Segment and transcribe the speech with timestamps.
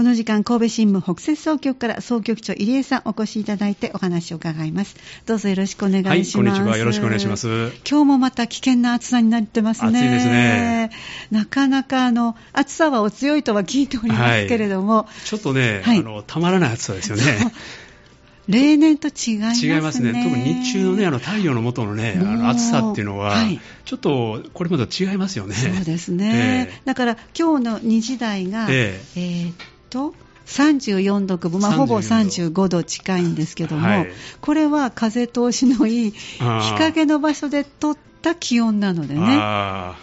[0.00, 4.96] この時間、神戸新聞北摂総局から総局長入江さんお越しいただいてお話を伺います。
[5.26, 6.38] どうぞよろしくお願いします。
[6.38, 6.78] はい、こんにちは。
[6.78, 7.46] よろしくお願いします。
[7.86, 9.98] 今日もまた危険な暑さになってますね。
[9.98, 10.90] 暑いですね。
[11.30, 14.96] なかなかあの、暑さはお強いとは聞いておりますけれども。
[15.02, 17.22] はい、ちょっとね、はい、あの、たまらない暑さですよね。
[18.48, 19.74] 例年と違いますね。
[19.74, 20.24] 違いますね。
[20.24, 25.54] 特に日中のね、あの太陽の下のね、あの暑さっていうのは、はい、ちょっとこれまでと違いますよね。
[25.54, 26.68] そうですね。
[26.70, 29.54] えー、だから今日の2時台が、えー、えー、っ
[29.90, 30.14] と、
[30.46, 34.08] 34度くまあ、ほぼ35度近いんですけども、はい、
[34.40, 39.20] これは風通しのいい日陰の場所で撮った気温なのでね、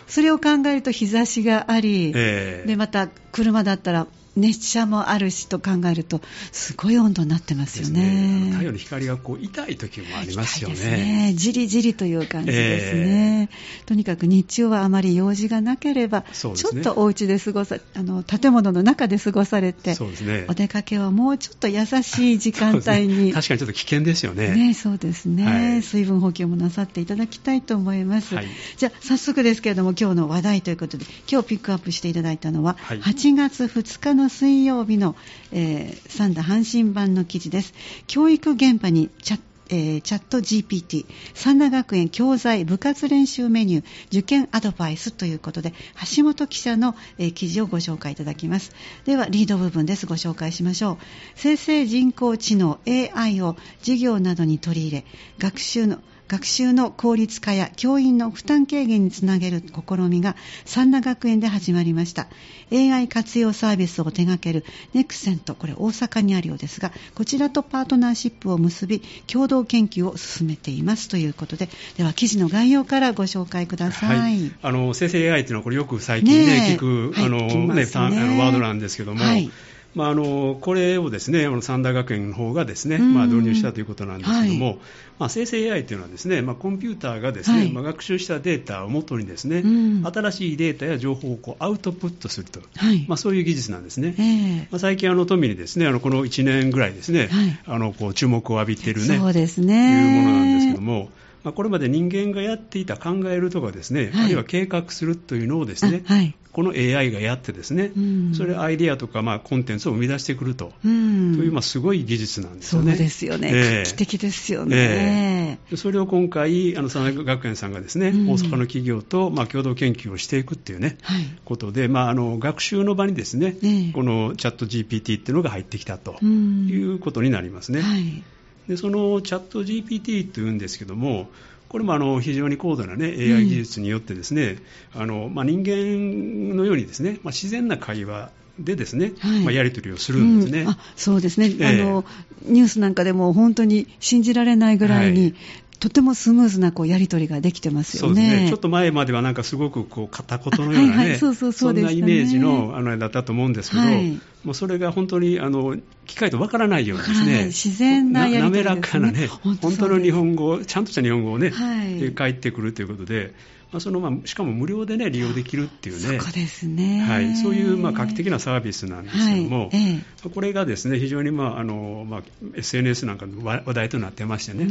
[0.08, 8.48] それを考えると日差しがあり、えー、でまた車だったら熱射もあるしと考えると、すごい温度になってますよね。
[8.48, 10.76] ね太陽の光がこう痛い時もありますよね。
[10.76, 23.28] ねじりじりという感じですね、えー、とにかく日中はあまり用事がなければ、ね、ちょっとお家で過ごさ、あの建物の中で過ごされて、そうですね、お出かけはもうちょっと優しい時間帯に。
[23.28, 24.54] ね、 確かにちょっと危険ですよね。
[24.54, 28.36] ねそうですね、はい、水分補給もなさっていただきたいと思います。
[28.36, 28.48] はい、
[28.78, 35.16] じゃあ、早速ですけれども、今日の話題ということで、今日ピックアップしていただいたのは、はい、8月2日の水曜日の、
[35.52, 37.74] えー、三田阪神版の記事です。
[38.08, 45.74] 教育現場にチャットえー、チャット GPT、三田学園教材部活練習メニュー受験アドバイスということで、
[46.16, 48.72] 橋本記者の、えー、記事をご紹介いただきます。
[49.06, 50.06] では、リード部分です。
[50.06, 50.98] ご紹介しましょう。
[51.36, 55.06] 生成人工知能 AI を授業などに取り入れ、
[55.38, 62.28] 学習の学習の効率化や教員の負担軽減につなげる試みが三田学園で始まりました。
[62.72, 71.08] AI 活用サービスを手掛けるネクセントこれ大阪にあるようですがこちらとパートナーシップを結び共同研究を進めています。
[71.08, 77.40] ということででは記事の概要からご紹介ください、はい、あの生成 AI というのはこれよく最近ね、ね聞く、はい、あの、
[77.74, 79.50] ね、ね、あのワードなんですけども、はい
[79.98, 84.78] まあ、あのこれをですねあの三田学園の方がですね、まあ、導入したということなんですけども、はい、
[85.18, 89.64] まあ、生成 AI というのはですね、まあ、コンピューターがですね、はい、まあ、学習したデータをもとにですね、
[90.06, 94.14] 新しいデータや情報をこうアウトプットすると、はい、まあ、そういう技術なんですね。
[94.20, 97.30] えー、まあ、最近あの富にですねあのこの1年ぐらいですね、
[97.66, 100.20] あのこう注目を浴びているねそうですね。
[100.20, 101.10] いうものなんですけども。
[101.48, 112.92] まあ、これまで人間がやっていた考えるとかですね、はい、あるいは計画するというのをですね、はい、この AI がやってですね、うん、それアイデアとかまあコンテンツを生み出してくると、うん、というまあすごい技術なんですよね。
[112.92, 113.50] そうですよね。
[113.54, 115.58] えー、画期的ですよね。
[115.70, 123.56] えー、それを今回、あの佐賀学園さんがですね、うん、大阪の企業とまあ共同研究をしていくっていうね、はい、ことで、まあ、あの学習の場にですね、
[123.94, 127.82] このチャット GPT っていうのが入ってきたということになりますね。
[127.82, 128.24] はい
[128.68, 131.30] でそのチャット GPT というんですけども、
[131.70, 134.58] これもあの非常に高度な、ね、AI 技術によってですね、
[134.96, 142.06] うん、あのまあ、人間のようにですね、まあ、自然な会話でですね、はい、まあ、やり取りをするんですね、うん、あそうですね、えー、あの、
[142.44, 145.36] ニュースなんかでも本当に信じられないぐらいに、
[145.80, 148.10] とてもスムーズなこうやり取りができてますよね。
[148.10, 148.50] そうですね。
[148.50, 163.34] ちょっと前まではなんかすごくこう片言のようなね、そんなイメージのあのだったと思うんですけど、はい、もうそれが本当にあの機械とわからないようにですね、自然なやり取り、ね、滑らかなね、本当の日本語、ちゃんとした日本語をね、はい、返ってくるということで、
[163.72, 167.02] まあ、そのまあしかも無料で、ね、利用できるっていうね、そうですね。
[167.02, 172.22] はい、そういうまあ画期的なサービスなんですけども、はいええ、これがですね非常にまああの、まあ、
[172.56, 174.66] SNS なんかの話題となってましてね、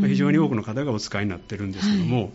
[0.00, 2.30] まあ、非常に多くの方がお使いになってるんですけども、はい、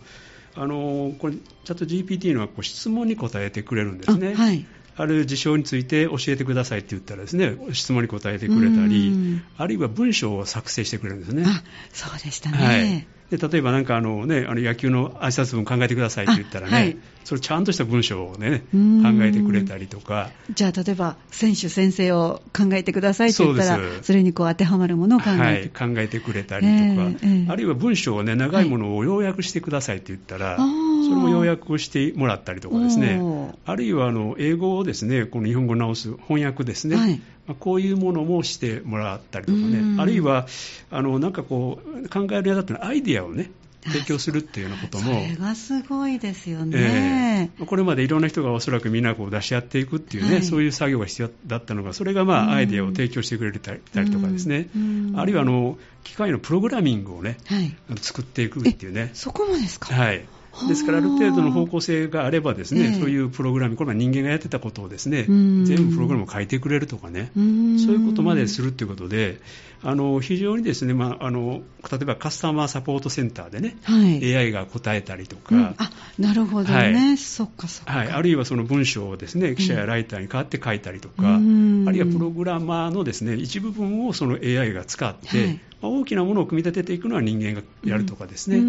[0.56, 4.34] あのこれ、チャット GPT のはこう質問に答えてくれるんですね。
[4.34, 4.64] はい。
[4.98, 11.44] ある事象について教えてくださいって言ったらですね質問に答えてくれたりあるいは文章を作成してくれるんですね。
[11.46, 11.62] あ
[11.92, 18.76] そうでしたね、はいで例えばなんかあの、ね、あの野球の挨拶文考えてくださいって言ったらね、はい、それちゃんとした文章を、ね、考
[19.22, 20.30] えてくれたりとか。
[20.54, 33.20] じゃあ例えば選手先生を考えてくださいって言ったらそれにこう当てはまるものを考えて,、はい、考えてくれたりとか、えーえー、あるいは文章を、ね、長いものを要約してくださいって言ったら、はい、それも要約をしてもらったりとかですね。
[33.64, 37.20] あるいはあの英語をですねこの日本語を直す翻訳ですね、はい。
[37.46, 40.46] まあ、こういうものもしてもらったりとかね、あるいは
[40.90, 43.50] あのなんかこう考えるやだったらアイディアをね
[43.84, 54.68] 提供するっていうようなことも、それがすごいですよね、えー、これまでいろんな人がおそらくみんなこう出し合っていくっていうね、はい、そういう作業が必要だったのが、それがまあアイデアを提供してくれたりとかですね、
[55.14, 59.10] あるいはあの機械のプログラミングをね、はい、作っていくっていうね。
[59.14, 59.94] そこもですか？
[59.94, 60.24] はい
[60.68, 69.40] ですからある程度の方向性があればですね、えー、そういうプログラムこれは人間がやってたことをですね全部プログラムを書いてくれるとかねそういうことまでするということで
[69.82, 71.60] あの非常にですね、まあ、あの
[71.90, 85.60] 例えばカスタマーサポートセンターでね、はい、AI が答えたりとか、うん、あなるほどね、はい、そっかそっか、はい、あるいはその文章をですね記者やライターに代わって書いたりとか、うん、あるいはプログラマーのですね一部分をその AI が使って、はい。
[85.82, 88.64] 大きなものを組み立てていくのは人間がやるとかですね、うん、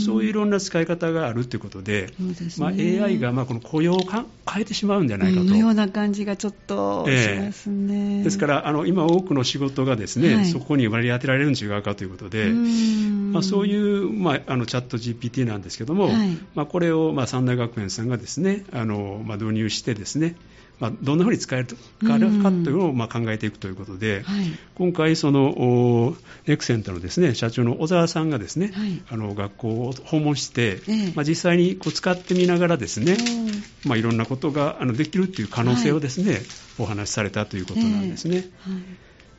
[0.00, 4.26] そういういろんな使い方があるということで、でね、まあ、AI がまあこの雇用を変
[4.62, 5.46] えてしまうんじゃないかと。
[5.46, 8.18] のような感じがちょっとしますね。
[8.18, 20.36] えー、ですからあの、今多くの仕事がですね、はい、そこに割り当てられるん違うかということで、まあ、そういう、まあ、あのチャット GPT なんですけども、はい、まあ、これをまあ三大学園さんがですねあの、まあ、導入してですね、
[20.78, 24.44] まあ、どんなふうに使えるかというのをまあ考えていくということで、はい、
[24.74, 26.14] 今回、その
[26.46, 33.16] ネクセントのです、ね、社長の小沢さんがですね、はい、あの学校を訪問して、えー、まあ、実際にこう使ってみながらですね、
[33.84, 36.42] まあ、いろんなことがあのできるという可能性をですね、はい、
[36.78, 38.44] お話しされたということなんですね。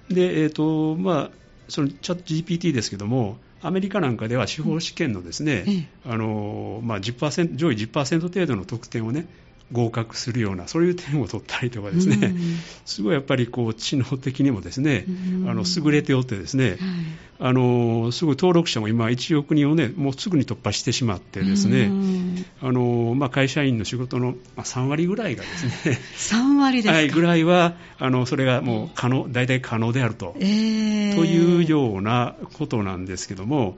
[0.10, 1.32] えー、で、えーとまあ、
[1.68, 9.28] そのチャット GPT ですけども、アメリカなんかでは司法試験のですね、うん、あのまあ、10%上位10%程度の得点をね
[9.72, 12.34] 合格するようなそういう点を取ったりとかですね、
[12.86, 15.06] すごいやっぱりこう知能的にもですね、
[15.48, 16.78] あの優れておってですね、はい、
[17.39, 21.92] あのすごい登録者も今1億人をねもうすぐに突破してしまってですね、
[22.62, 26.00] あのまあ、会社員の仕事の3割ぐらいがですね。
[26.16, 33.75] 3割ですか、はい、ぐらいはあのそれがもう可能大体可能であると、えー、というようなことなんですけども、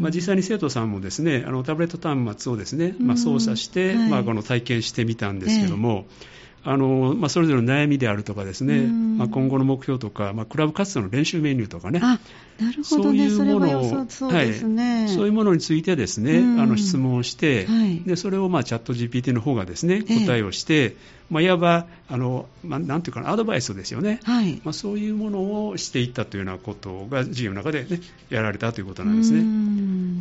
[0.00, 12.18] まあ、実際に生徒さんもですねあのタブレット端末をですね、まあ、操作して、はい、まあ、この体験してしてみたんですけども、えー、あのまあ、それぞれの悩みであるとかですね、まあ、今後の目標とか、まあ、クラブ活動の練習メニューとかね、な
[12.72, 14.66] るほど、ね、そういうものをはい、そ
[15.22, 20.96] ういうものについてですね、あの質問をして、はい、でそれをまあチャット GPT の方がですね答えをして、えー、
[21.30, 24.60] まあ、いわばあの、まあ、なんていうかなアドバイスですよね、はい。
[24.64, 28.00] まあ、そういうものをしていったというようなことが授業の中で、ね、
[28.30, 29.42] やられたということなんですね。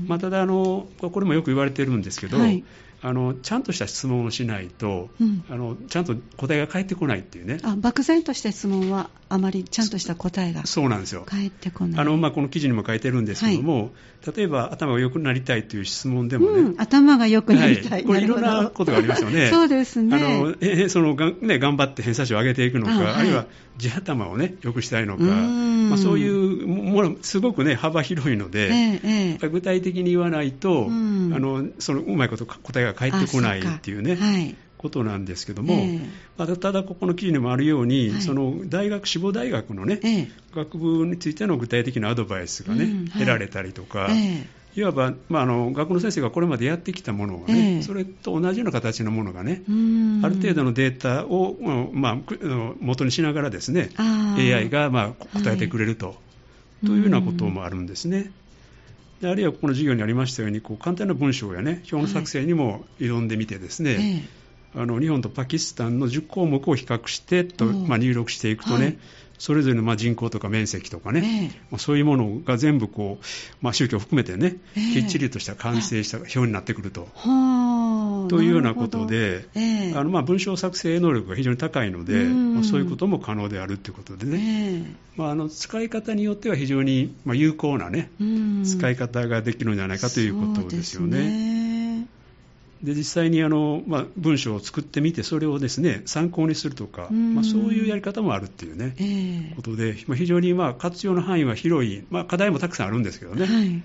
[0.08, 2.64] まあ、ただあの、これもよく言われてるんですけど、はい
[3.02, 7.60] あのちゃんとした質問をしないと、うん、あのちゃんと答えが返ってこないっていうね。
[7.64, 11.24] あ漠然とした質問はあまりちゃんとした答えがそうなんですよ。
[11.26, 12.00] 返ってこない。
[12.00, 13.88] あの、まあ、この記事にも書いてるんですけども、は
[14.34, 19.50] い、例えば頭が良くなりたいという質問でもね、うん、頭が良くなりたい、はい、これいろんなことがありますよね。
[19.54, 20.16] そうですね。
[20.16, 23.46] あのえそのが、ね、頑張って偏差値を上げていくのかあはい、あるいは
[23.78, 26.28] 地頭をね良くしたいのか、まあ、そうい
[26.64, 36.02] うものすごくね幅広いので、ええ、具体的に言わないと、あのそのうまいこと答えが返ってこないっていうね、はい、ことなんですけども、えー、
[36.38, 49.64] まあ、ただここの記事にもあるように、はい、その大学、志望大学のね、えー、学部についての具体的なアドバイスがね、うんはい、得られたりとか、えー、いわば、まあ、あの学校の先生がこれまでやってきたものがね、それと同じような形のものがね、
[50.24, 51.58] ある程度のデータを、
[51.92, 52.18] まあ、
[52.80, 56.14] 元にしながらですね、AI がまあ答えてくれると、は
[56.84, 58.32] い、というようなこともあるんですね。
[59.22, 64.38] であるいはこの授業にありましたようにこう簡単な文章やね表の作成にも挑んでみてですね、はい
[64.76, 68.98] あの日本とパキスタンの10項目を比較してと、まあ、入力していくとね、はい、
[69.40, 73.26] それぞれのまあ人口とか面積とかね、えー、まあ、そういうものが全部こう、
[73.62, 77.08] まあ、宗教を含めてね、えー、きっちりとした完成した表になってくると。
[78.28, 88.10] というようなことで、えー、あのまあ文章作成能力が非常に高いので、まあ、そういうことも可能であるということでね、まあ、あの使い方によっては非常にまあ有効な、ね、
[88.66, 92.08] 使い方ができるんじゃないかということですよね。
[92.84, 103.84] で実際にあの、まあ、文章を作ってみてそれをですね参考にするとか、まあ、そういうやり方もあるっていうね、えー、ことで、まあ、非常にまあ活用の範囲は広い、まあ、課題もたくさんあるんですけどね、はい、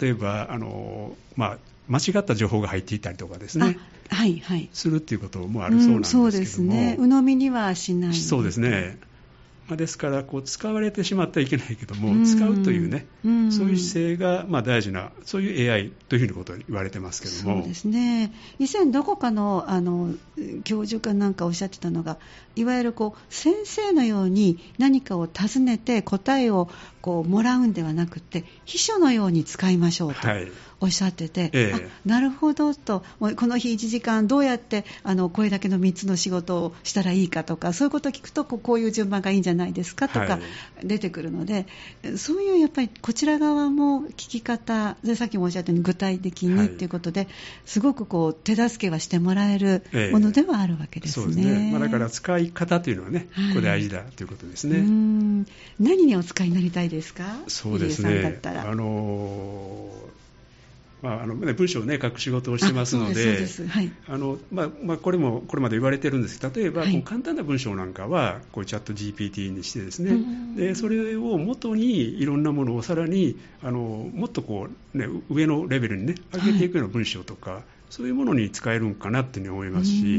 [0.00, 6.96] 例えばあの、まあ、間違った情報が入っていたりとかですね、はいはい、するっていうこともあるそうなんですけども、うん、そうですね。
[6.98, 8.98] 鵜呑みにはしないそうですね。
[9.66, 17.62] まあ、ですからこう使われてしまってはいけないけども、使うというね、うそういう姿勢がまあ大事な、そういう AI というふうなことを言われてますけども。
[17.62, 18.32] そうですね。
[18.58, 20.14] 以前、どこかのあの
[20.64, 22.18] 教授かなんかおっしゃってたのが、
[22.56, 26.68] いわゆるこう先生のように何かを尋ねて答えを
[27.00, 30.28] こうもらうんではなくて、秘書のように使いましょうと。
[30.28, 30.48] はい
[30.84, 40.38] おっしゃってて、ええ、なるほどと、この日1時間どうやってあのこれだけの3つの仕事をしたらいいかとか、そういうことを聞くと、こういう順番がいいんじゃないですかとか
[40.82, 41.66] 出てくるので、
[42.04, 46.86] はい、そういうやっぱりこちら側も聞き方、でさっきもおっしゃったように具体的にとい。
[46.86, 47.28] うことで、はい、
[47.66, 51.26] すごくこう手助けはしてもらえるものではあるわけですね。
[51.28, 51.70] え、そうですね。
[51.72, 54.80] まあ、だから使い方というのはね、これ大事だということですね。
[55.80, 57.24] 何にお使いになりたいですか？
[57.48, 58.40] そうですね。
[58.44, 60.23] あのー
[61.04, 63.46] まああのね、文章を、ね、書く仕事をしてますので、
[64.08, 66.40] あのまあまあ、これもこれまで言われてるんです。
[66.40, 70.16] けど、例えば、はい、簡単な文章なんかは、こうチャット GPT にしてですね、
[70.56, 77.62] でそれを元にいろんなものをさらにあのもっとこう、ね、上のレベルに、ね、上げていくような文章とか、はい
[77.94, 80.18] そういうものに使えるんかなっていうふうに思いますし、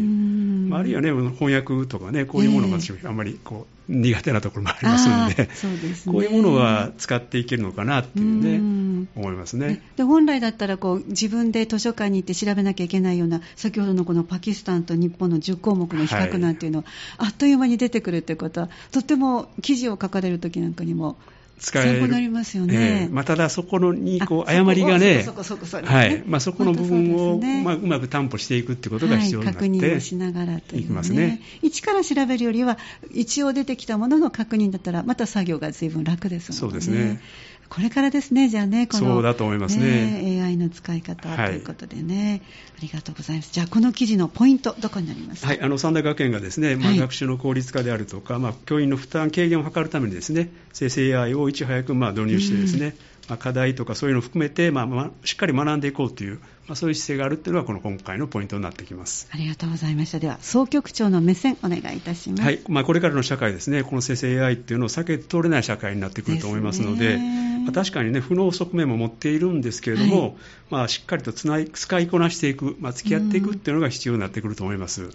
[0.70, 9.82] まあ、あるいはね、翻訳とかね、こういうものが私、あんまりこう苦手なところもありますので、そうですね、こういうものは使っていけるのかなっていうね、思いますね。
[9.98, 16.86] で本来だったらこう自分で図書館に行って調べなきゃいけないような、先ほどのこのパキスタンと日本の10項目の比較なんていうのは、
[17.18, 21.18] はい、あっという間に出てくるということは、とっても記事を書かれるときなんかにも、
[21.60, 22.08] 使える。
[22.08, 23.04] なりますよね。
[23.04, 31.42] えー、まあ、ただそこのにこう誤りがね、そこそこそこはい、まあそこの部分を、ね、まあうまく担保していくってことが必要になって、はい、確認をしながらという、ね、いきますね。
[31.62, 32.78] 一から調べるよりは
[33.12, 36.60] 一応出てきたものの確認だったらまた作業が随分楽ですもんね。
[36.60, 37.22] そうですね。
[37.70, 40.22] これからですね、じゃあね、このそうだと思いますね。
[40.22, 42.42] ね AI の使い方ということでね、
[42.78, 43.52] ありがとうございます。
[43.52, 45.42] じゃあ、この記事のポイント、どこになります？
[45.42, 52.96] か、はい、あの三大学園がですね、まあ、学習の効率化であるとか、まあ、教員の負担軽減を図るためにですね、生成 AI をいち早くまあ導入してですね、
[53.28, 59.28] まあ、課題とかそういうのを含めて、まあまあ、しっかり学んでいこうという、まあ、そういう姿勢があるというのがこの今回のポイントになってきます。
[59.32, 60.20] ありがとうございました。
[60.20, 62.60] では総局長の目線お願いいたします、はい。
[62.68, 63.84] まあ、これからの社会ですね。
[63.84, 67.20] この生成 AI っていうのを避け通れない社会になってくると思いますので
[67.66, 70.34] まあ、確かにね負の側面も持っているんですけれども、はい、
[70.70, 75.10] まあ、しっかりとつない使いこなしていく、まあ、付き合っていくっていうのが必要になってくると思います。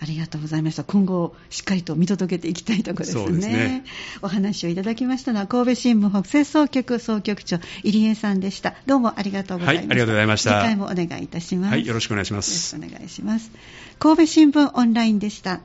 [0.00, 0.84] ありがとうございました。
[0.84, 3.42] 今後、しっかりと見届けていきたいところですね。
[3.42, 3.84] すね。
[4.22, 8.74] お話をいただきましたのは、神戸新聞北西総局総局長、入江さんでした。
[8.86, 9.88] どうもありがとうございました。
[9.88, 10.50] はい、ありがとうございました。
[10.50, 11.70] 次回もお願いいたします。
[11.72, 12.76] はい、よろしくお願いします。
[12.76, 13.50] よろしくお願いします。
[13.98, 15.60] 神戸新聞オンラインでした。